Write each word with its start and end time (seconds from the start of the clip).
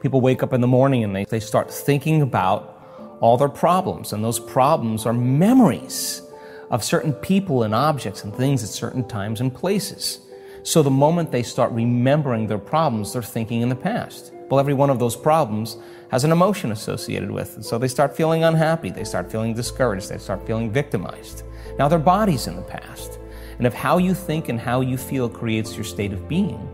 People 0.00 0.20
wake 0.20 0.42
up 0.42 0.52
in 0.52 0.60
the 0.60 0.66
morning 0.66 1.04
and 1.04 1.14
they, 1.14 1.24
they 1.26 1.40
start 1.40 1.70
thinking 1.70 2.22
about 2.22 2.76
all 3.20 3.36
their 3.36 3.50
problems, 3.50 4.14
and 4.14 4.24
those 4.24 4.40
problems 4.40 5.04
are 5.04 5.12
memories 5.12 6.22
of 6.70 6.82
certain 6.82 7.12
people 7.12 7.64
and 7.64 7.74
objects 7.74 8.24
and 8.24 8.34
things 8.34 8.62
at 8.62 8.70
certain 8.70 9.06
times 9.06 9.42
and 9.42 9.54
places. 9.54 10.20
So 10.62 10.82
the 10.82 10.90
moment 10.90 11.30
they 11.30 11.42
start 11.42 11.70
remembering 11.72 12.46
their 12.46 12.58
problems, 12.58 13.12
they're 13.12 13.22
thinking 13.22 13.60
in 13.60 13.68
the 13.68 13.76
past. 13.76 14.32
Well, 14.48 14.58
every 14.58 14.74
one 14.74 14.88
of 14.88 14.98
those 14.98 15.16
problems 15.16 15.76
has 16.10 16.24
an 16.24 16.32
emotion 16.32 16.72
associated 16.72 17.30
with 17.30 17.58
it. 17.58 17.64
So 17.64 17.78
they 17.78 17.88
start 17.88 18.16
feeling 18.16 18.44
unhappy, 18.44 18.90
they 18.90 19.04
start 19.04 19.30
feeling 19.30 19.54
discouraged, 19.54 20.08
they 20.08 20.18
start 20.18 20.46
feeling 20.46 20.70
victimized. 20.70 21.44
Now 21.78 21.88
their 21.88 21.98
body's 21.98 22.46
in 22.46 22.56
the 22.56 22.62
past. 22.62 23.18
And 23.58 23.66
if 23.66 23.74
how 23.74 23.98
you 23.98 24.14
think 24.14 24.48
and 24.48 24.58
how 24.58 24.80
you 24.80 24.96
feel 24.96 25.28
creates 25.28 25.74
your 25.74 25.84
state 25.84 26.12
of 26.12 26.26
being, 26.28 26.66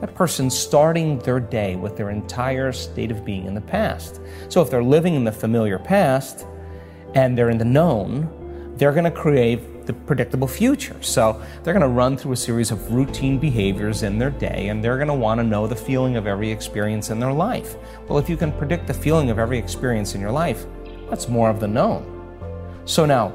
that 0.00 0.14
person 0.14 0.50
starting 0.50 1.18
their 1.20 1.40
day 1.40 1.76
with 1.76 1.96
their 1.96 2.10
entire 2.10 2.72
state 2.72 3.10
of 3.10 3.24
being 3.24 3.46
in 3.46 3.54
the 3.54 3.60
past. 3.60 4.20
So 4.48 4.60
if 4.60 4.70
they're 4.70 4.82
living 4.82 5.14
in 5.14 5.24
the 5.24 5.32
familiar 5.32 5.78
past 5.78 6.46
and 7.14 7.36
they're 7.36 7.50
in 7.50 7.58
the 7.58 7.64
known, 7.64 8.74
they're 8.76 8.92
going 8.92 9.04
to 9.04 9.10
create 9.10 9.86
the 9.86 9.92
predictable 9.92 10.48
future. 10.48 10.96
So 11.00 11.42
they're 11.62 11.72
going 11.72 11.88
to 11.88 11.88
run 11.88 12.16
through 12.16 12.32
a 12.32 12.36
series 12.36 12.70
of 12.70 12.92
routine 12.92 13.38
behaviors 13.38 14.02
in 14.02 14.18
their 14.18 14.30
day 14.30 14.68
and 14.68 14.84
they're 14.84 14.96
going 14.96 15.08
to 15.08 15.14
want 15.14 15.38
to 15.38 15.44
know 15.44 15.66
the 15.66 15.76
feeling 15.76 16.16
of 16.16 16.26
every 16.26 16.50
experience 16.50 17.10
in 17.10 17.18
their 17.18 17.32
life. 17.32 17.76
Well, 18.08 18.18
if 18.18 18.28
you 18.28 18.36
can 18.36 18.52
predict 18.52 18.86
the 18.86 18.94
feeling 18.94 19.30
of 19.30 19.38
every 19.38 19.58
experience 19.58 20.14
in 20.14 20.20
your 20.20 20.32
life, 20.32 20.66
that's 21.08 21.28
more 21.28 21.48
of 21.48 21.60
the 21.60 21.68
known. 21.68 22.12
So 22.84 23.06
now, 23.06 23.32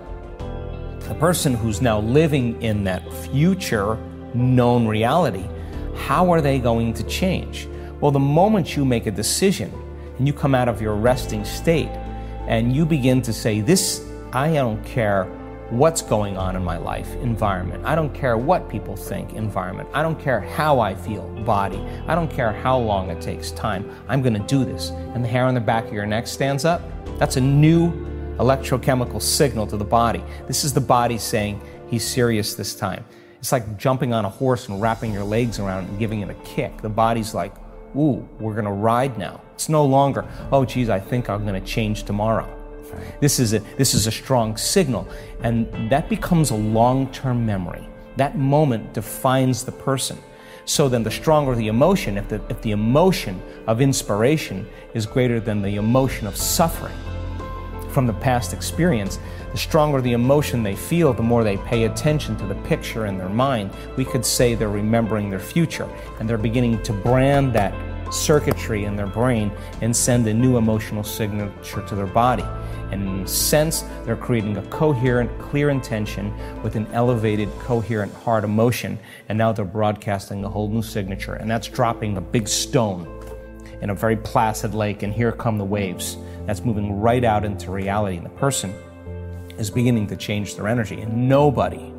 the 1.00 1.16
person 1.16 1.56
who's 1.56 1.82
now 1.82 2.00
living 2.00 2.62
in 2.62 2.84
that 2.84 3.12
future 3.14 3.98
known 4.34 4.88
reality, 4.88 5.46
how 5.96 6.32
are 6.32 6.42
they 6.42 6.60
going 6.60 6.94
to 6.96 7.04
change? 7.04 7.68
Well, 8.00 8.12
the 8.12 8.20
moment 8.20 8.76
you 8.76 8.86
make 8.86 9.06
a 9.06 9.12
decision 9.12 9.72
and 10.18 10.28
you 10.28 10.34
come 10.34 10.56
out 10.56 10.68
of 10.68 10.82
your 10.82 10.96
resting 10.96 11.46
state 11.46 11.90
and 12.48 12.76
you 12.76 12.86
begin 12.86 13.22
to 13.24 13.34
say, 13.34 13.62
This 13.62 14.06
I 14.34 14.54
don't 14.54 14.84
care 14.86 15.26
what's 15.72 16.02
going 16.02 16.36
on 16.36 16.56
in 16.56 16.64
my 16.64 16.78
life, 16.78 17.14
environment. 17.16 17.86
I 17.86 17.96
don't 17.96 18.14
care 18.14 18.38
what 18.38 18.70
people 18.70 18.96
think, 18.96 19.34
environment. 19.34 19.88
I 19.94 20.02
don't 20.02 20.20
care 20.20 20.42
how 20.42 20.80
I 20.80 20.94
feel, 20.94 21.28
body. 21.46 21.82
I 22.08 22.16
don't 22.16 22.30
care 22.30 22.52
how 22.52 22.78
long 22.78 23.10
it 23.10 23.22
takes, 23.22 23.52
time. 23.52 23.90
I'm 24.10 24.22
going 24.22 24.34
to 24.34 24.40
do 24.40 24.66
this. 24.66 24.90
And 24.90 25.24
the 25.24 25.30
hair 25.30 25.46
on 25.46 25.54
the 25.54 25.62
back 25.62 25.86
of 25.86 25.94
your 25.94 26.06
neck 26.06 26.28
stands 26.28 26.66
up. 26.66 26.82
That's 27.18 27.38
a 27.38 27.42
new 27.42 27.92
electrochemical 28.38 29.22
signal 29.22 29.66
to 29.68 29.78
the 29.78 29.86
body. 29.86 30.24
This 30.48 30.66
is 30.66 30.74
the 30.74 30.82
body 30.82 31.18
saying, 31.18 31.62
he's 31.88 32.06
serious 32.06 32.54
this 32.54 32.76
time. 32.76 33.06
It's 33.42 33.52
like 33.52 33.76
jumping 33.76 34.14
on 34.14 34.24
a 34.24 34.30
horse 34.30 34.70
and 34.70 34.80
wrapping 34.80 35.12
your 35.12 35.24
legs 35.24 35.58
around 35.58 35.90
and 35.90 35.98
giving 35.98 36.22
it 36.22 36.30
a 36.30 36.36
kick. 36.46 36.80
The 36.84 36.90
body's 36.90 37.34
like, 37.34 37.52
ooh, 37.98 38.30
we're 38.40 38.54
going 38.54 38.66
to 38.66 38.72
ride 38.72 39.18
now. 39.18 39.42
It's 39.56 39.68
no 39.68 39.84
longer, 39.84 40.26
oh, 40.52 40.64
geez, 40.64 40.90
I 40.90 41.00
think 41.00 41.28
I'm 41.28 41.44
going 41.44 41.60
to 41.60 41.68
change 41.68 42.04
tomorrow. 42.04 42.48
This 43.20 43.40
is 43.40 43.54
a, 43.54 43.60
this 43.78 43.96
is 43.96 44.06
a 44.06 44.12
strong 44.12 44.58
signal, 44.58 45.08
and 45.42 45.90
that 45.90 46.08
becomes 46.08 46.52
a 46.52 46.56
long-term 46.56 47.44
memory. 47.44 47.88
That 48.18 48.38
moment 48.38 48.94
defines 48.94 49.66
the 49.66 49.72
person. 49.72 50.20
So 50.66 50.88
then, 50.88 51.02
the 51.02 51.10
stronger 51.10 51.56
the 51.56 51.68
emotion, 51.68 52.18
if 52.18 52.30
the, 52.30 52.44
if 52.48 52.62
the 52.62 52.72
emotion 52.72 53.42
of 53.66 53.82
inspiration 53.82 54.68
is 54.94 55.08
greater 55.08 55.40
than 55.40 55.64
the 55.64 55.78
emotion 55.78 56.28
of 56.28 56.38
suffering 56.38 56.96
from 57.92 58.08
the 58.08 58.14
past 58.14 58.54
experience, 58.54 59.20
the 59.52 59.58
stronger 59.58 60.02
the 60.02 60.14
emotion 60.14 60.64
they 60.64 60.76
feel, 60.76 61.14
the 61.14 61.22
more 61.22 61.44
they 61.44 61.58
pay 61.58 61.84
attention 61.84 62.36
to 62.38 62.46
the 62.46 62.56
picture 62.64 63.06
in 63.06 63.18
their 63.18 63.30
mind. 63.30 63.72
We 63.98 64.06
could 64.06 64.26
say 64.26 64.56
they're 64.56 64.70
remembering 64.70 65.30
their 65.30 65.40
future 65.40 65.90
and 66.20 66.28
they're 66.28 66.38
beginning 66.38 66.82
to 66.84 66.94
brand 66.94 67.54
that 67.54 67.74
circuitry 68.12 68.86
in 68.86 68.96
their 68.96 69.08
brain 69.08 69.52
and 69.82 69.96
send 69.96 70.28
a 70.28 70.34
new 70.34 70.58
emotional 70.58 71.04
signature 71.04 71.82
to 71.88 71.96
their 71.96 72.08
body. 72.08 72.46
And 72.92 73.08
in 73.08 73.28
sense, 73.28 73.86
they're 74.04 74.18
creating 74.18 74.58
a 74.58 74.64
coherent, 74.64 75.32
clear 75.40 75.70
intention 75.70 76.34
with 76.62 76.76
an 76.76 76.88
elevated, 76.88 77.50
coherent 77.60 78.14
heart 78.14 78.44
emotion. 78.44 79.00
And 79.30 79.38
now 79.38 79.54
they're 79.54 79.64
broadcasting 79.64 80.44
a 80.44 80.50
whole 80.50 80.68
new 80.68 80.82
signature. 80.82 81.36
And 81.36 81.50
that's 81.50 81.70
dropping 81.70 82.18
a 82.18 82.22
big 82.22 82.50
stone 82.50 83.21
in 83.82 83.90
a 83.90 83.96
very 83.96 84.16
placid 84.16 84.74
lake. 84.74 85.04
And 85.04 85.14
here 85.14 85.32
come 85.32 85.58
the 85.58 85.66
waves. 85.66 86.18
That's 86.46 86.62
moving 86.62 87.00
right 87.00 87.24
out 87.24 87.46
into 87.46 87.72
reality. 87.72 88.18
And 88.18 88.26
the 88.26 88.32
person 88.32 88.74
is 89.58 89.70
beginning 89.70 90.08
to 90.08 90.16
change 90.16 90.56
their 90.56 90.68
energy. 90.68 91.02
And 91.02 91.30
nobody, 91.30 91.94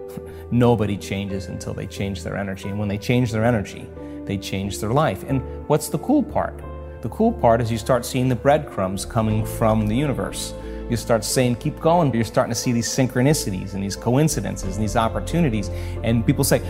nobody 0.50 0.96
changes 0.96 1.46
until 1.46 1.74
they 1.74 1.86
change 1.86 2.22
their 2.22 2.36
energy. 2.36 2.68
And 2.68 2.78
when 2.78 2.88
they 2.88 2.98
change 2.98 3.32
their 3.32 3.44
energy, 3.44 3.88
they 4.24 4.38
change 4.38 4.78
their 4.78 4.92
life. 4.92 5.24
And 5.28 5.42
what's 5.68 5.88
the 5.88 5.98
cool 5.98 6.22
part? 6.22 6.60
The 7.00 7.08
cool 7.08 7.32
part 7.32 7.60
is 7.60 7.70
you 7.70 7.78
start 7.78 8.04
seeing 8.04 8.28
the 8.28 8.36
breadcrumbs 8.36 9.04
coming 9.04 9.46
from 9.46 9.86
the 9.86 9.94
universe. 9.94 10.52
You 10.90 10.96
start 10.96 11.22
saying, 11.22 11.56
keep 11.56 11.78
going, 11.80 12.12
you're 12.14 12.24
starting 12.24 12.52
to 12.52 12.58
see 12.58 12.72
these 12.72 12.88
synchronicities 12.88 13.74
and 13.74 13.82
these 13.82 13.94
coincidences 13.94 14.76
and 14.76 14.82
these 14.82 14.96
opportunities. 14.96 15.68
And 16.02 16.26
people 16.26 16.44
say, 16.44 16.62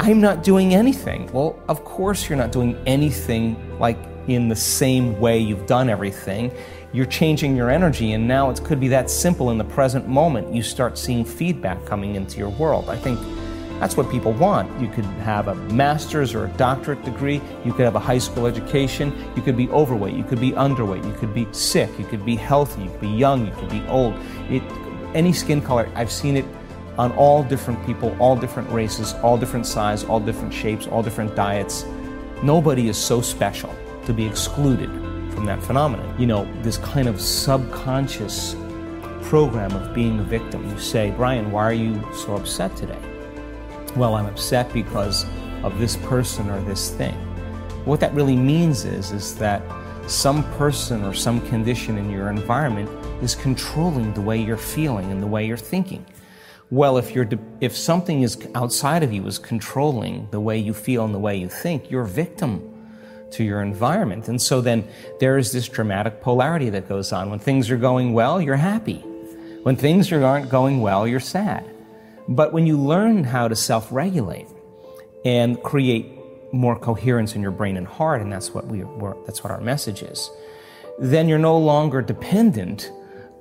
I'm 0.00 0.20
not 0.20 0.42
doing 0.42 0.74
anything. 0.74 1.30
Well, 1.32 1.60
of 1.68 1.84
course, 1.84 2.28
you're 2.28 2.38
not 2.38 2.52
doing 2.52 2.76
anything 2.86 3.56
like 3.78 3.98
in 4.26 4.48
the 4.48 4.56
same 4.56 5.18
way 5.20 5.38
you've 5.38 5.66
done 5.66 5.88
everything. 5.88 6.52
You're 6.92 7.06
changing 7.06 7.54
your 7.54 7.70
energy, 7.70 8.12
and 8.12 8.26
now 8.26 8.50
it 8.50 8.62
could 8.64 8.80
be 8.80 8.88
that 8.88 9.10
simple 9.10 9.50
in 9.50 9.58
the 9.58 9.64
present 9.64 10.08
moment. 10.08 10.54
You 10.54 10.62
start 10.62 10.96
seeing 10.96 11.24
feedback 11.24 11.84
coming 11.84 12.14
into 12.14 12.38
your 12.38 12.48
world. 12.50 12.88
I 12.88 12.96
think 12.96 13.18
that's 13.78 13.96
what 13.96 14.10
people 14.10 14.32
want. 14.32 14.68
You 14.80 14.88
could 14.88 15.04
have 15.04 15.48
a 15.48 15.54
master's 15.54 16.34
or 16.34 16.46
a 16.46 16.48
doctorate 16.50 17.04
degree. 17.04 17.40
You 17.64 17.72
could 17.72 17.84
have 17.84 17.94
a 17.94 18.00
high 18.00 18.18
school 18.18 18.46
education. 18.46 19.12
You 19.36 19.42
could 19.42 19.56
be 19.56 19.68
overweight. 19.68 20.14
You 20.14 20.24
could 20.24 20.40
be 20.40 20.50
underweight. 20.52 21.06
You 21.06 21.12
could 21.14 21.32
be 21.32 21.46
sick. 21.52 21.90
You 21.98 22.04
could 22.06 22.24
be 22.24 22.36
healthy. 22.36 22.82
You 22.82 22.90
could 22.90 23.00
be 23.02 23.08
young. 23.08 23.46
You 23.46 23.52
could 23.52 23.68
be 23.68 23.86
old. 23.86 24.14
It, 24.50 24.62
any 25.14 25.32
skin 25.32 25.62
color, 25.62 25.88
I've 25.94 26.10
seen 26.10 26.36
it 26.36 26.44
on 26.98 27.12
all 27.12 27.44
different 27.44 27.84
people, 27.86 28.16
all 28.18 28.34
different 28.34 28.68
races, 28.70 29.14
all 29.22 29.38
different 29.38 29.64
size, 29.64 30.04
all 30.04 30.18
different 30.18 30.52
shapes, 30.52 30.88
all 30.88 31.02
different 31.02 31.36
diets. 31.36 31.84
Nobody 32.42 32.88
is 32.88 32.96
so 32.96 33.20
special 33.20 33.74
to 34.06 34.12
be 34.12 34.26
excluded 34.26 34.90
from 35.32 35.44
that 35.46 35.62
phenomenon. 35.62 36.14
You 36.18 36.26
know, 36.26 36.62
this 36.62 36.78
kind 36.78 37.08
of 37.08 37.20
subconscious 37.20 38.54
program 39.22 39.72
of 39.72 39.94
being 39.94 40.20
a 40.20 40.24
victim. 40.24 40.68
You 40.70 40.78
say, 40.78 41.12
Brian, 41.16 41.50
why 41.50 41.64
are 41.64 41.72
you 41.72 42.00
so 42.14 42.36
upset 42.36 42.76
today? 42.76 42.98
well, 43.96 44.14
I'm 44.14 44.26
upset 44.26 44.72
because 44.72 45.26
of 45.62 45.78
this 45.78 45.96
person 45.96 46.48
or 46.50 46.60
this 46.62 46.90
thing. 46.90 47.14
What 47.84 48.00
that 48.00 48.14
really 48.14 48.36
means 48.36 48.84
is, 48.84 49.10
is 49.10 49.36
that 49.38 49.62
some 50.06 50.44
person 50.54 51.04
or 51.04 51.12
some 51.12 51.40
condition 51.48 51.98
in 51.98 52.10
your 52.10 52.30
environment 52.30 52.88
is 53.22 53.34
controlling 53.34 54.14
the 54.14 54.20
way 54.20 54.38
you're 54.38 54.56
feeling 54.56 55.10
and 55.10 55.22
the 55.22 55.26
way 55.26 55.46
you're 55.46 55.56
thinking. 55.56 56.04
Well, 56.70 56.98
if 56.98 57.14
you're 57.14 57.28
if 57.60 57.76
something 57.76 58.22
is 58.22 58.38
outside 58.54 59.02
of 59.02 59.12
you 59.12 59.26
is 59.26 59.38
controlling 59.38 60.28
the 60.30 60.40
way 60.40 60.58
you 60.58 60.74
feel 60.74 61.04
and 61.04 61.14
the 61.14 61.18
way 61.18 61.36
you 61.36 61.48
think, 61.48 61.90
you're 61.90 62.02
a 62.02 62.08
victim 62.08 62.74
to 63.32 63.44
your 63.44 63.62
environment. 63.62 64.28
And 64.28 64.40
so 64.40 64.60
then 64.60 64.86
there 65.20 65.38
is 65.38 65.52
this 65.52 65.68
dramatic 65.68 66.20
polarity 66.20 66.70
that 66.70 66.88
goes 66.88 67.12
on. 67.12 67.30
When 67.30 67.38
things 67.38 67.70
are 67.70 67.76
going 67.76 68.12
well, 68.12 68.40
you're 68.40 68.56
happy. 68.56 68.98
When 69.62 69.76
things 69.76 70.12
aren't 70.12 70.50
going 70.50 70.80
well, 70.80 71.06
you're 71.06 71.20
sad. 71.20 71.64
But 72.28 72.52
when 72.52 72.66
you 72.66 72.78
learn 72.78 73.24
how 73.24 73.48
to 73.48 73.56
self 73.56 73.90
regulate 73.90 74.46
and 75.24 75.62
create 75.62 76.12
more 76.52 76.78
coherence 76.78 77.34
in 77.34 77.42
your 77.42 77.50
brain 77.50 77.76
and 77.76 77.86
heart, 77.86 78.20
and 78.20 78.30
that's 78.32 78.52
what 78.52 78.66
we 78.66 78.84
that's 79.24 79.42
what 79.42 79.50
our 79.50 79.60
message 79.60 80.02
is, 80.02 80.30
then 80.98 81.28
you're 81.28 81.38
no 81.38 81.58
longer 81.58 82.02
dependent 82.02 82.92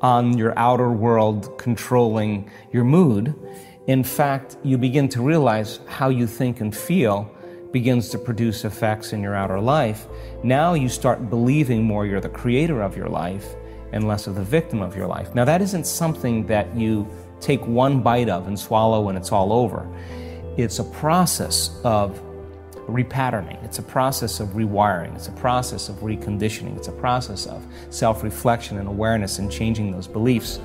on 0.02 0.38
your 0.38 0.58
outer 0.58 0.92
world 0.92 1.58
controlling 1.58 2.50
your 2.72 2.84
mood. 2.84 3.34
In 3.88 4.04
fact, 4.04 4.58
you 4.64 4.78
begin 4.78 5.10
to 5.10 5.22
realize 5.22 5.80
how 5.88 6.10
you 6.10 6.28
think 6.28 6.62
and 6.62 6.76
feel 6.76 7.34
begins 7.72 8.10
to 8.10 8.18
produce 8.18 8.66
effects 8.66 9.14
in 9.14 9.22
your 9.22 9.36
outer 9.36 9.60
life. 9.60 10.08
Now 10.44 10.74
you 10.74 10.90
start 10.90 11.30
believing 11.30 11.84
more 11.84 12.06
you're 12.06 12.22
the 12.22 12.30
creator 12.30 12.82
of 12.82 12.96
your 12.96 13.08
life 13.10 13.56
and 13.92 14.08
less 14.08 14.28
of 14.28 14.36
the 14.36 14.44
victim 14.44 14.82
of 14.82 14.96
your 14.96 15.08
life. 15.08 15.34
Now, 15.34 15.46
that 15.46 15.62
isn't 15.62 15.86
something 15.86 16.46
that 16.48 16.76
you 16.76 17.08
take 17.40 17.66
one 17.66 18.02
bite 18.02 18.30
of 18.30 18.48
and 18.48 18.60
swallow 18.60 19.10
and 19.10 19.18
it's 19.18 19.32
all 19.32 19.54
over. 19.54 19.88
It's 20.58 20.80
a 20.80 20.84
process 20.84 21.80
of 21.84 22.22
repatterning. 22.88 23.62
It's 23.64 23.80
a 23.80 23.84
process 23.84 24.40
of 24.40 24.50
rewiring. 24.50 25.16
It's 25.16 25.28
a 25.28 25.34
process 25.34 25.90
of 25.90 25.98
reconditioning. 25.98 26.78
It's 26.78 26.88
a 26.88 26.94
process 26.94 27.46
of 27.46 27.66
self 27.90 28.24
reflection 28.24 28.78
and 28.78 28.88
awareness 28.88 29.40
and 29.40 29.52
changing 29.52 29.92
those 29.92 30.08
beliefs. 30.08 30.60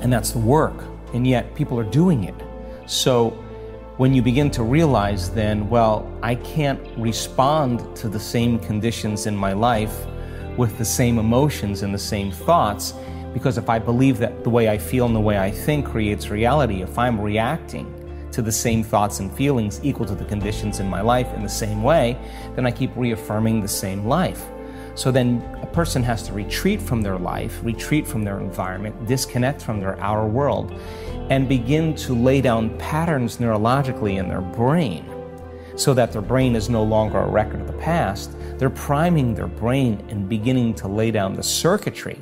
And 0.00 0.12
that's 0.12 0.30
the 0.30 0.38
work. 0.38 0.84
And 1.12 1.26
yet 1.26 1.54
people 1.54 1.78
are 1.78 1.90
doing 1.90 2.24
it. 2.24 2.34
So 2.86 3.30
when 3.96 4.14
you 4.14 4.22
begin 4.22 4.50
to 4.52 4.62
realize 4.62 5.28
then, 5.30 5.68
well, 5.68 6.08
I 6.22 6.36
can't 6.36 6.80
respond 6.96 7.96
to 7.96 8.08
the 8.08 8.20
same 8.20 8.60
conditions 8.60 9.26
in 9.26 9.36
my 9.36 9.52
life 9.52 10.06
with 10.56 10.78
the 10.78 10.84
same 10.84 11.18
emotions 11.18 11.82
and 11.82 11.92
the 11.92 11.98
same 11.98 12.30
thoughts, 12.30 12.94
because 13.32 13.58
if 13.58 13.68
I 13.68 13.78
believe 13.78 14.18
that 14.18 14.44
the 14.44 14.50
way 14.50 14.68
I 14.68 14.78
feel 14.78 15.06
and 15.06 15.16
the 15.16 15.20
way 15.20 15.38
I 15.38 15.50
think 15.50 15.86
creates 15.86 16.28
reality, 16.30 16.82
if 16.82 16.96
I'm 16.96 17.20
reacting 17.20 17.97
to 18.32 18.42
the 18.42 18.52
same 18.52 18.82
thoughts 18.82 19.20
and 19.20 19.32
feelings 19.32 19.80
equal 19.82 20.06
to 20.06 20.14
the 20.14 20.24
conditions 20.24 20.80
in 20.80 20.88
my 20.88 21.00
life 21.00 21.32
in 21.34 21.42
the 21.42 21.48
same 21.48 21.82
way, 21.82 22.16
then 22.54 22.66
I 22.66 22.70
keep 22.70 22.94
reaffirming 22.96 23.60
the 23.60 23.68
same 23.68 24.06
life. 24.06 24.44
So 24.94 25.12
then 25.12 25.42
a 25.62 25.66
person 25.66 26.02
has 26.02 26.24
to 26.24 26.32
retreat 26.32 26.82
from 26.82 27.02
their 27.02 27.18
life, 27.18 27.60
retreat 27.62 28.06
from 28.06 28.24
their 28.24 28.40
environment, 28.40 29.06
disconnect 29.06 29.62
from 29.62 29.80
their 29.80 29.98
outer 30.00 30.26
world, 30.26 30.72
and 31.30 31.48
begin 31.48 31.94
to 31.96 32.14
lay 32.14 32.40
down 32.40 32.76
patterns 32.78 33.36
neurologically 33.36 34.18
in 34.18 34.28
their 34.28 34.40
brain 34.40 35.04
so 35.76 35.94
that 35.94 36.10
their 36.10 36.22
brain 36.22 36.56
is 36.56 36.68
no 36.68 36.82
longer 36.82 37.18
a 37.18 37.28
record 37.28 37.60
of 37.60 37.68
the 37.68 37.72
past. 37.74 38.32
They're 38.58 38.70
priming 38.70 39.34
their 39.34 39.46
brain 39.46 40.04
and 40.08 40.28
beginning 40.28 40.74
to 40.74 40.88
lay 40.88 41.12
down 41.12 41.34
the 41.34 41.42
circuitry 41.42 42.20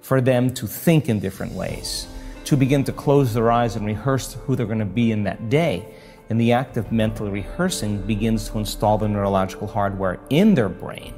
for 0.00 0.20
them 0.20 0.52
to 0.54 0.66
think 0.66 1.08
in 1.08 1.20
different 1.20 1.52
ways, 1.52 2.08
to 2.46 2.56
begin 2.56 2.82
to 2.84 2.92
close 2.92 3.34
their 3.34 3.52
eyes 3.52 3.76
and 3.76 3.86
rehearse 3.86 4.34
who 4.46 4.56
they're 4.56 4.66
going 4.66 4.78
to 4.78 4.84
be 4.84 5.12
in 5.12 5.22
that 5.24 5.48
day. 5.48 5.86
And 6.30 6.40
the 6.40 6.52
act 6.52 6.76
of 6.76 6.90
mental 6.90 7.30
rehearsing 7.30 8.02
begins 8.02 8.48
to 8.48 8.58
install 8.58 8.98
the 8.98 9.08
neurological 9.08 9.68
hardware 9.68 10.18
in 10.30 10.54
their 10.54 10.68
brain 10.68 11.14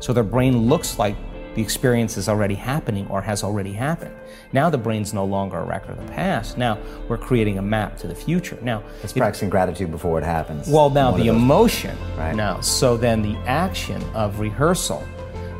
so 0.00 0.12
their 0.12 0.24
brain 0.24 0.68
looks 0.68 0.98
like 0.98 1.16
the 1.54 1.62
experience 1.62 2.16
is 2.16 2.28
already 2.28 2.54
happening 2.54 3.08
or 3.08 3.20
has 3.20 3.42
already 3.42 3.72
happened. 3.72 4.14
Now 4.52 4.70
the 4.70 4.78
brain's 4.78 5.12
no 5.12 5.24
longer 5.24 5.58
a 5.58 5.64
record 5.64 5.98
of 5.98 6.06
the 6.06 6.12
past. 6.12 6.56
Now 6.56 6.78
we're 7.08 7.18
creating 7.18 7.58
a 7.58 7.62
map 7.62 7.98
to 7.98 8.06
the 8.06 8.14
future. 8.14 8.58
Now 8.62 8.84
it's 9.02 9.12
it, 9.12 9.18
practicing 9.18 9.50
gratitude 9.50 9.90
before 9.90 10.18
it 10.18 10.24
happens. 10.24 10.68
Well, 10.68 10.90
now 10.90 11.10
the 11.10 11.28
emotion. 11.28 11.96
Right. 12.16 12.34
Now, 12.34 12.60
so 12.60 12.96
then 12.96 13.22
the 13.22 13.36
action 13.38 14.02
of 14.14 14.38
rehearsal 14.38 15.04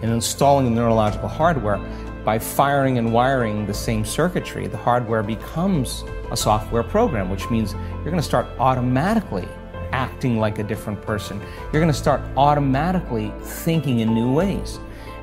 and 0.02 0.12
installing 0.12 0.66
the 0.66 0.70
neurological 0.70 1.28
hardware 1.28 1.80
by 2.28 2.38
firing 2.38 2.98
and 2.98 3.10
wiring 3.10 3.64
the 3.64 3.72
same 3.72 4.04
circuitry, 4.04 4.66
the 4.66 4.76
hardware 4.76 5.22
becomes 5.22 6.04
a 6.30 6.36
software 6.36 6.82
program, 6.82 7.30
which 7.30 7.48
means 7.48 7.72
you're 7.72 8.12
going 8.12 8.16
to 8.16 8.22
start 8.22 8.46
automatically 8.58 9.48
acting 9.92 10.38
like 10.38 10.58
a 10.58 10.62
different 10.62 11.00
person. 11.00 11.40
You're 11.72 11.80
going 11.80 11.86
to 11.86 11.98
start 11.98 12.20
automatically 12.36 13.32
thinking 13.40 14.00
in 14.00 14.12
new 14.12 14.30
ways. 14.30 14.78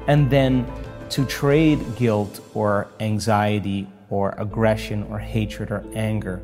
And 0.08 0.32
then 0.32 0.66
to 1.12 1.28
trade 1.28 1.80
guilt 1.96 2.40
or 2.56 2.88
anxiety 3.00 3.88
or 4.10 4.36
aggression 4.38 5.04
or 5.10 5.20
hatred 5.20 5.72
or 5.72 5.84
anger, 5.94 6.42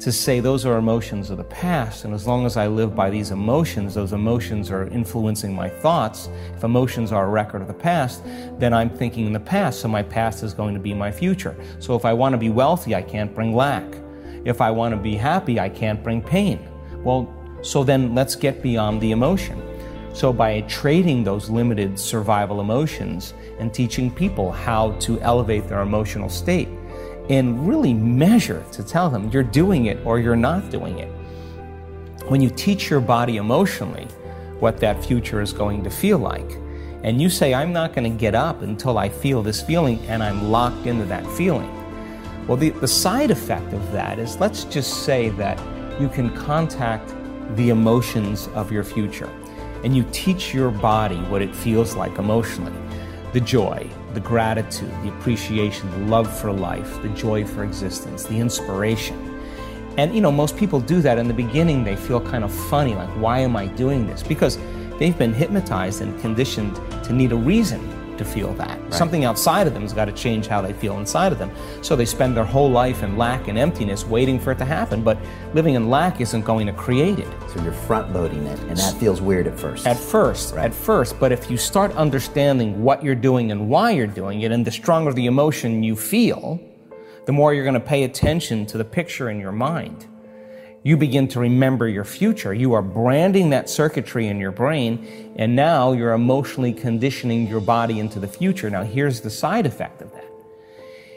to 0.00 0.10
say 0.10 0.40
those 0.40 0.66
are 0.66 0.78
emotions 0.78 1.30
of 1.30 1.38
the 1.38 1.44
past, 1.44 2.04
and 2.04 2.12
as 2.12 2.26
long 2.26 2.44
as 2.44 2.56
I 2.56 2.66
live 2.66 2.96
by 2.96 3.10
these 3.10 3.30
emotions, 3.30 3.94
those 3.94 4.12
emotions 4.12 4.70
are 4.70 4.88
influencing 4.88 5.54
my 5.54 5.68
thoughts. 5.68 6.28
If 6.56 6.64
emotions 6.64 7.12
are 7.12 7.26
a 7.26 7.28
record 7.28 7.62
of 7.62 7.68
the 7.68 7.74
past, 7.74 8.24
then 8.58 8.72
I'm 8.72 8.90
thinking 8.90 9.26
in 9.26 9.32
the 9.32 9.40
past, 9.40 9.80
so 9.80 9.88
my 9.88 10.02
past 10.02 10.42
is 10.42 10.54
going 10.54 10.74
to 10.74 10.80
be 10.80 10.94
my 10.94 11.12
future. 11.12 11.54
So 11.78 11.94
if 11.94 12.04
I 12.04 12.12
want 12.12 12.32
to 12.32 12.38
be 12.38 12.50
wealthy, 12.50 12.94
I 12.94 13.02
can't 13.02 13.34
bring 13.34 13.54
lack. 13.54 13.84
If 14.44 14.60
I 14.60 14.70
want 14.70 14.92
to 14.92 15.00
be 15.00 15.14
happy, 15.14 15.60
I 15.60 15.68
can't 15.68 16.02
bring 16.02 16.20
pain. 16.20 16.58
Well, 17.04 17.32
so 17.62 17.84
then 17.84 18.14
let's 18.14 18.34
get 18.34 18.60
beyond 18.60 19.00
the 19.00 19.12
emotion. 19.12 19.62
So, 20.14 20.30
by 20.30 20.60
trading 20.62 21.24
those 21.24 21.48
limited 21.48 21.98
survival 21.98 22.60
emotions 22.60 23.32
and 23.58 23.72
teaching 23.72 24.10
people 24.10 24.52
how 24.52 24.92
to 25.00 25.18
elevate 25.20 25.68
their 25.68 25.80
emotional 25.80 26.28
state 26.28 26.68
and 27.32 27.66
really 27.66 27.94
measure 27.94 28.62
to 28.72 28.84
tell 28.84 29.08
them 29.08 29.30
you're 29.30 29.42
doing 29.42 29.86
it 29.86 29.98
or 30.04 30.18
you're 30.18 30.36
not 30.36 30.70
doing 30.70 30.98
it. 30.98 31.08
When 32.28 32.42
you 32.42 32.50
teach 32.50 32.90
your 32.90 33.00
body 33.00 33.38
emotionally 33.38 34.04
what 34.60 34.78
that 34.80 35.02
future 35.02 35.40
is 35.40 35.50
going 35.50 35.82
to 35.84 35.90
feel 35.90 36.18
like, 36.18 36.58
and 37.02 37.22
you 37.22 37.30
say, 37.30 37.54
I'm 37.54 37.72
not 37.72 37.94
going 37.94 38.04
to 38.12 38.18
get 38.18 38.34
up 38.34 38.60
until 38.60 38.98
I 38.98 39.08
feel 39.08 39.42
this 39.42 39.62
feeling 39.62 39.98
and 40.08 40.22
I'm 40.22 40.50
locked 40.50 40.86
into 40.86 41.06
that 41.06 41.26
feeling. 41.26 41.70
Well, 42.46 42.58
the, 42.58 42.68
the 42.68 42.86
side 42.86 43.30
effect 43.30 43.72
of 43.72 43.92
that 43.92 44.18
is 44.18 44.36
let's 44.36 44.64
just 44.64 45.04
say 45.04 45.30
that 45.30 45.58
you 45.98 46.10
can 46.10 46.36
contact 46.36 47.14
the 47.56 47.70
emotions 47.70 48.48
of 48.48 48.70
your 48.70 48.84
future. 48.84 49.30
And 49.84 49.96
you 49.96 50.04
teach 50.12 50.52
your 50.52 50.70
body 50.70 51.16
what 51.16 51.40
it 51.40 51.56
feels 51.56 51.96
like 51.96 52.18
emotionally 52.18 52.78
the 53.32 53.40
joy, 53.40 53.88
the 54.14 54.20
gratitude, 54.20 54.90
the 55.02 55.08
appreciation, 55.08 55.90
the 55.90 56.10
love 56.10 56.32
for 56.40 56.52
life, 56.52 57.00
the 57.02 57.08
joy 57.10 57.44
for 57.44 57.64
existence, 57.64 58.24
the 58.24 58.38
inspiration. 58.38 59.40
And 59.98 60.14
you 60.14 60.20
know, 60.20 60.32
most 60.32 60.56
people 60.56 60.80
do 60.80 61.00
that 61.02 61.18
in 61.18 61.28
the 61.28 61.34
beginning, 61.34 61.84
they 61.84 61.96
feel 61.96 62.20
kind 62.20 62.44
of 62.44 62.52
funny, 62.68 62.94
like, 62.94 63.10
why 63.10 63.40
am 63.40 63.56
I 63.56 63.66
doing 63.66 64.06
this? 64.06 64.22
Because 64.22 64.58
they've 64.98 65.16
been 65.16 65.34
hypnotized 65.34 66.00
and 66.00 66.18
conditioned 66.20 66.76
to 67.04 67.12
need 67.12 67.32
a 67.32 67.36
reason 67.36 68.01
to 68.22 68.30
feel 68.30 68.52
that. 68.54 68.80
Right. 68.80 68.94
Something 68.94 69.24
outside 69.24 69.66
of 69.66 69.74
them 69.74 69.82
has 69.82 69.92
got 69.92 70.06
to 70.06 70.12
change 70.12 70.46
how 70.46 70.60
they 70.60 70.72
feel 70.72 70.98
inside 70.98 71.32
of 71.32 71.38
them. 71.38 71.50
So 71.82 71.96
they 71.96 72.04
spend 72.04 72.36
their 72.36 72.44
whole 72.44 72.70
life 72.70 73.02
in 73.02 73.16
lack 73.16 73.48
and 73.48 73.58
emptiness 73.58 74.06
waiting 74.06 74.38
for 74.38 74.52
it 74.52 74.58
to 74.58 74.64
happen, 74.64 75.02
but 75.02 75.18
living 75.54 75.74
in 75.74 75.90
lack 75.90 76.20
isn't 76.20 76.42
going 76.42 76.66
to 76.66 76.72
create 76.72 77.18
it. 77.18 77.28
So 77.50 77.62
you're 77.62 77.72
front 77.72 78.12
loading 78.12 78.46
it, 78.46 78.58
and 78.60 78.76
that 78.76 78.96
feels 78.98 79.20
weird 79.20 79.46
at 79.46 79.58
first. 79.58 79.86
At 79.86 79.96
first, 79.96 80.54
right. 80.54 80.66
at 80.66 80.74
first. 80.74 81.18
But 81.18 81.32
if 81.32 81.50
you 81.50 81.56
start 81.56 81.92
understanding 81.92 82.82
what 82.82 83.02
you're 83.02 83.14
doing 83.14 83.50
and 83.50 83.68
why 83.68 83.92
you're 83.92 84.06
doing 84.06 84.42
it, 84.42 84.52
and 84.52 84.64
the 84.64 84.70
stronger 84.70 85.12
the 85.12 85.26
emotion 85.26 85.82
you 85.82 85.96
feel, 85.96 86.60
the 87.26 87.32
more 87.32 87.54
you're 87.54 87.64
going 87.64 87.74
to 87.74 87.80
pay 87.80 88.04
attention 88.04 88.66
to 88.66 88.78
the 88.78 88.84
picture 88.84 89.30
in 89.30 89.38
your 89.38 89.52
mind 89.52 90.06
you 90.84 90.96
begin 90.96 91.28
to 91.28 91.40
remember 91.40 91.88
your 91.88 92.04
future. 92.04 92.52
You 92.52 92.72
are 92.72 92.82
branding 92.82 93.50
that 93.50 93.70
circuitry 93.70 94.26
in 94.26 94.38
your 94.38 94.50
brain, 94.50 95.32
and 95.36 95.54
now 95.54 95.92
you're 95.92 96.12
emotionally 96.12 96.72
conditioning 96.72 97.46
your 97.46 97.60
body 97.60 98.00
into 98.00 98.18
the 98.18 98.26
future. 98.26 98.68
Now, 98.68 98.82
here's 98.82 99.20
the 99.20 99.30
side 99.30 99.64
effect 99.64 100.02
of 100.02 100.12
that. 100.12 100.24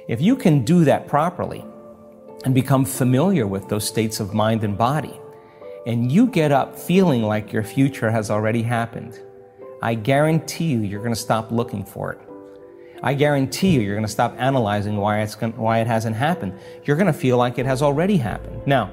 If 0.07 0.21
you 0.21 0.35
can 0.35 0.63
do 0.63 0.85
that 0.85 1.07
properly 1.07 1.65
and 2.43 2.53
become 2.53 2.85
familiar 2.85 3.47
with 3.47 3.67
those 3.67 3.87
states 3.87 4.19
of 4.19 4.35
mind 4.35 4.63
and 4.63 4.77
body, 4.77 5.19
and 5.87 6.11
you 6.11 6.27
get 6.27 6.51
up 6.51 6.77
feeling 6.77 7.23
like 7.23 7.51
your 7.51 7.63
future 7.63 8.11
has 8.11 8.29
already 8.29 8.61
happened, 8.61 9.19
I 9.81 9.95
guarantee 9.95 10.65
you, 10.65 10.81
you're 10.81 11.01
going 11.01 11.13
to 11.13 11.19
stop 11.19 11.51
looking 11.51 11.83
for 11.83 12.13
it. 12.13 12.19
I 13.01 13.13
guarantee 13.13 13.69
you, 13.69 13.81
you're 13.81 13.95
going 13.95 14.05
to 14.05 14.11
stop 14.11 14.35
analyzing 14.37 14.97
why, 14.97 15.21
it's 15.21 15.35
going, 15.35 15.55
why 15.57 15.79
it 15.79 15.87
hasn't 15.87 16.15
happened. 16.15 16.57
You're 16.85 16.97
going 16.97 17.07
to 17.07 17.13
feel 17.13 17.37
like 17.37 17.59
it 17.59 17.65
has 17.65 17.81
already 17.81 18.17
happened. 18.17 18.65
Now, 18.65 18.91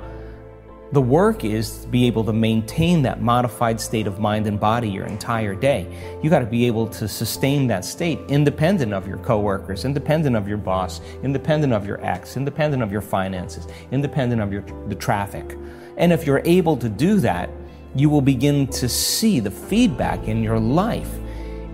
the 0.93 1.01
work 1.01 1.43
is 1.43 1.79
to 1.79 1.89
be 1.89 2.07
able 2.07 2.23
to 2.23 2.35
maintain 2.35 3.01
that 3.01 3.23
modified 3.23 3.81
state 3.81 4.07
of 4.07 4.21
mind 4.21 4.47
and 4.47 4.61
body 4.61 4.91
your 4.91 5.07
entire 5.07 5.55
day. 5.55 5.87
You 6.23 6.29
got 6.29 6.41
to 6.41 6.47
be 6.47 6.67
able 6.67 6.87
to 6.89 7.09
sustain 7.09 7.67
that 7.69 7.83
state 7.87 8.19
independent 8.29 8.93
of 8.93 9.09
your 9.09 9.17
coworkers, 9.19 9.87
independent 9.87 10.37
of 10.37 10.47
your 10.47 10.59
boss, 10.59 11.01
independent 11.23 11.73
of 11.73 11.87
your 11.87 12.05
ex, 12.05 12.37
independent 12.37 12.83
of 12.83 12.93
your 12.93 13.01
finances, 13.01 13.67
independent 13.91 14.43
of 14.43 14.53
your, 14.53 14.63
the 14.89 14.95
traffic. 14.95 15.57
And 15.97 16.13
if 16.13 16.27
you're 16.27 16.43
able 16.45 16.77
to 16.77 16.91
do 16.91 17.21
that, 17.21 17.49
you 17.95 18.11
will 18.11 18.21
begin 18.21 18.67
to 18.67 18.87
see 18.87 19.41
the 19.41 19.51
feedback 19.51 20.29
in 20.29 20.43
your 20.43 20.59
life. 20.59 21.11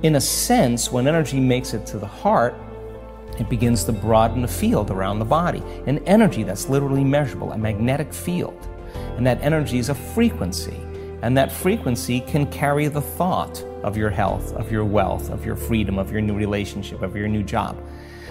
In 0.04 0.14
a 0.14 0.20
sense, 0.20 0.92
when 0.92 1.08
energy 1.08 1.40
makes 1.40 1.74
it 1.74 1.84
to 1.86 1.98
the 1.98 2.06
heart, 2.06 2.54
it 3.40 3.48
begins 3.48 3.82
to 3.84 3.92
broaden 3.92 4.42
the 4.42 4.48
field 4.48 4.92
around 4.92 5.18
the 5.18 5.24
body. 5.24 5.62
An 5.86 5.98
energy 6.06 6.44
that's 6.44 6.68
literally 6.68 7.02
measurable, 7.02 7.50
a 7.50 7.58
magnetic 7.58 8.12
field. 8.12 8.67
And 9.16 9.26
that 9.26 9.40
energy 9.42 9.78
is 9.78 9.88
a 9.88 9.94
frequency. 9.94 10.80
And 11.22 11.36
that 11.36 11.50
frequency 11.50 12.20
can 12.20 12.50
carry 12.50 12.86
the 12.86 13.00
thought 13.00 13.62
of 13.82 13.96
your 13.96 14.10
health, 14.10 14.52
of 14.54 14.70
your 14.70 14.84
wealth, 14.84 15.30
of 15.30 15.44
your 15.44 15.56
freedom, 15.56 15.98
of 15.98 16.12
your 16.12 16.20
new 16.20 16.34
relationship, 16.34 17.02
of 17.02 17.16
your 17.16 17.28
new 17.28 17.42
job. 17.42 17.76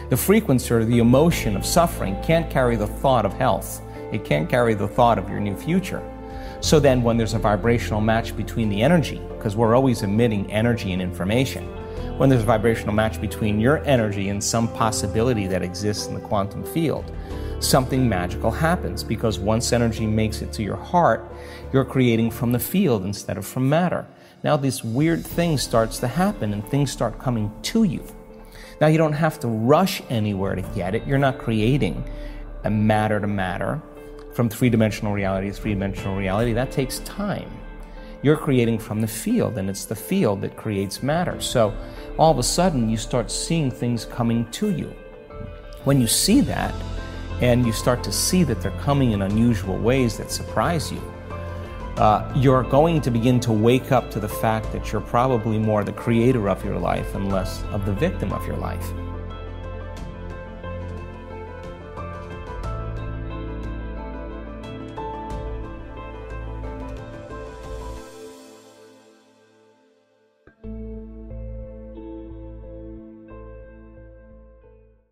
The 0.09 0.17
frequency 0.17 0.73
or 0.73 0.85
the 0.85 0.99
emotion 0.99 1.57
of 1.57 1.65
suffering 1.65 2.15
can't 2.23 2.49
carry 2.49 2.77
the 2.77 2.87
thought 2.87 3.25
of 3.25 3.33
health. 3.33 3.81
It 4.13 4.23
can't 4.23 4.49
carry 4.49 4.73
the 4.73 4.87
thought 4.87 5.17
of 5.17 5.29
your 5.29 5.41
new 5.41 5.55
future. 5.55 6.01
So 6.61 6.79
then, 6.79 7.03
when 7.03 7.17
there's 7.17 7.33
a 7.33 7.39
vibrational 7.39 8.01
match 8.01 8.35
between 8.35 8.69
the 8.69 8.81
energy, 8.81 9.21
because 9.37 9.55
we're 9.55 9.75
always 9.75 10.01
emitting 10.01 10.51
energy 10.51 10.93
and 10.93 11.01
information, 11.01 11.65
when 12.17 12.29
there's 12.29 12.41
a 12.41 12.45
vibrational 12.45 12.93
match 12.93 13.21
between 13.21 13.59
your 13.59 13.83
energy 13.85 14.29
and 14.29 14.43
some 14.43 14.67
possibility 14.69 15.45
that 15.47 15.61
exists 15.61 16.07
in 16.07 16.15
the 16.15 16.21
quantum 16.21 16.63
field, 16.63 17.11
something 17.59 18.07
magical 18.07 18.51
happens 18.51 19.03
because 19.03 19.39
once 19.39 19.73
energy 19.73 20.05
makes 20.05 20.41
it 20.41 20.53
to 20.53 20.63
your 20.63 20.75
heart, 20.75 21.31
you're 21.73 21.85
creating 21.85 22.31
from 22.31 22.51
the 22.51 22.59
field 22.59 23.05
instead 23.05 23.37
of 23.37 23.45
from 23.45 23.67
matter. 23.67 24.07
Now, 24.43 24.57
this 24.57 24.83
weird 24.83 25.25
thing 25.25 25.57
starts 25.57 25.97
to 25.99 26.07
happen 26.07 26.53
and 26.53 26.65
things 26.67 26.91
start 26.91 27.19
coming 27.19 27.51
to 27.63 27.83
you. 27.83 28.03
Now, 28.79 28.87
you 28.87 28.97
don't 28.97 29.13
have 29.13 29.39
to 29.39 29.47
rush 29.47 30.01
anywhere 30.09 30.55
to 30.55 30.61
get 30.61 30.93
it. 30.93 31.05
You're 31.07 31.17
not 31.17 31.39
creating 31.39 32.03
a 32.63 32.69
matter 32.69 33.19
to 33.19 33.27
matter 33.27 33.81
from 34.33 34.49
three 34.49 34.69
dimensional 34.69 35.13
reality 35.13 35.47
to 35.47 35.53
three 35.53 35.73
dimensional 35.73 36.15
reality. 36.15 36.53
That 36.53 36.71
takes 36.71 36.99
time. 36.99 37.49
You're 38.21 38.37
creating 38.37 38.79
from 38.79 39.01
the 39.01 39.07
field, 39.07 39.57
and 39.57 39.69
it's 39.69 39.85
the 39.85 39.95
field 39.95 40.41
that 40.41 40.57
creates 40.57 41.01
matter. 41.01 41.39
So, 41.39 41.75
all 42.19 42.31
of 42.31 42.39
a 42.39 42.43
sudden, 42.43 42.89
you 42.89 42.97
start 42.97 43.31
seeing 43.31 43.71
things 43.71 44.05
coming 44.05 44.49
to 44.51 44.69
you. 44.69 44.93
When 45.83 46.01
you 46.01 46.07
see 46.07 46.41
that, 46.41 46.73
and 47.41 47.65
you 47.65 47.71
start 47.71 48.03
to 48.03 48.11
see 48.11 48.43
that 48.43 48.61
they're 48.61 48.79
coming 48.79 49.11
in 49.11 49.21
unusual 49.21 49.77
ways 49.77 50.17
that 50.17 50.31
surprise 50.31 50.91
you, 50.91 51.01
uh, 51.97 52.31
you're 52.35 52.63
going 52.63 53.01
to 53.01 53.11
begin 53.11 53.39
to 53.39 53.51
wake 53.51 53.91
up 53.91 54.11
to 54.11 54.19
the 54.19 54.29
fact 54.29 54.71
that 54.71 54.91
you're 54.91 55.01
probably 55.01 55.57
more 55.57 55.83
the 55.83 55.91
creator 55.91 56.49
of 56.49 56.63
your 56.63 56.77
life 56.77 57.15
and 57.15 57.31
less 57.31 57.63
of 57.71 57.85
the 57.85 57.93
victim 57.93 58.31
of 58.31 58.45
your 58.45 58.57
life. 58.57 58.91